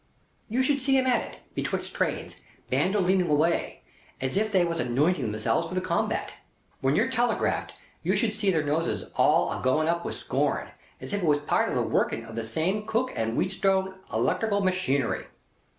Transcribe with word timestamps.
You 0.49 0.63
should 0.63 0.81
see 0.81 0.97
'em 0.97 1.05
at 1.05 1.21
it, 1.21 1.37
betwixt 1.53 1.93
trains, 1.93 2.41
Bandolining 2.71 3.29
away, 3.29 3.83
as 4.19 4.35
if 4.35 4.51
they 4.51 4.65
was 4.65 4.79
anointing 4.79 5.31
themselves 5.31 5.67
for 5.67 5.75
the 5.75 5.79
combat. 5.79 6.31
When 6.79 6.95
you're 6.95 7.11
telegraphed, 7.11 7.73
you 8.01 8.15
should 8.15 8.33
see 8.33 8.49
their 8.49 8.63
noses 8.63 9.05
all 9.15 9.51
a 9.51 9.61
going 9.61 9.87
up 9.87 10.03
with 10.03 10.15
scorn, 10.15 10.69
as 10.99 11.13
if 11.13 11.21
it 11.21 11.25
was 11.27 11.37
a 11.37 11.41
part 11.41 11.69
of 11.69 11.75
the 11.75 11.83
working 11.83 12.25
of 12.25 12.35
the 12.35 12.43
same 12.43 12.87
Cooke 12.87 13.13
and 13.15 13.37
Wheatstone 13.37 13.93
electrical 14.11 14.61
machinery. 14.63 15.27